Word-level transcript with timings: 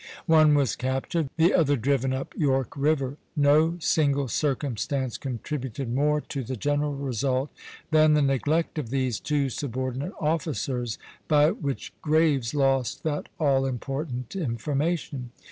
One 0.25 0.55
was 0.55 0.75
captured, 0.75 1.29
the 1.37 1.53
other 1.53 1.75
driven 1.75 2.11
up 2.11 2.33
York 2.35 2.75
River. 2.75 3.17
No 3.35 3.77
single 3.77 4.27
circumstance 4.27 5.15
contributed 5.15 5.93
more 5.93 6.21
to 6.21 6.43
the 6.43 6.55
general 6.57 6.95
result 6.95 7.51
than 7.91 8.15
the 8.15 8.23
neglect 8.23 8.79
of 8.79 8.89
these 8.89 9.19
two 9.19 9.47
subordinate 9.51 10.13
officers, 10.19 10.97
by 11.27 11.51
which 11.51 11.93
Graves 12.01 12.55
lost 12.55 13.03
that 13.03 13.29
all 13.39 13.67
important 13.67 14.35
information. 14.35 15.29